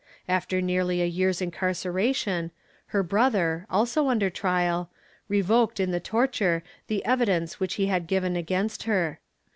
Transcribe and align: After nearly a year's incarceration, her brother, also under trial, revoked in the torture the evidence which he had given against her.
After 0.27 0.61
nearly 0.61 0.99
a 1.03 1.05
year's 1.05 1.43
incarceration, 1.43 2.49
her 2.87 3.03
brother, 3.03 3.67
also 3.69 4.07
under 4.09 4.31
trial, 4.31 4.89
revoked 5.29 5.79
in 5.79 5.91
the 5.91 5.99
torture 5.99 6.63
the 6.87 7.05
evidence 7.05 7.59
which 7.59 7.75
he 7.75 7.85
had 7.85 8.07
given 8.07 8.35
against 8.35 8.81
her. 8.89 9.19